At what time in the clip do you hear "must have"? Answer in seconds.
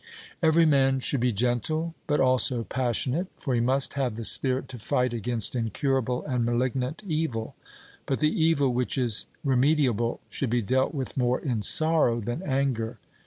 3.61-4.15